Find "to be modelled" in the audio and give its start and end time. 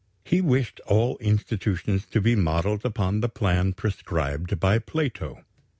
2.07-2.83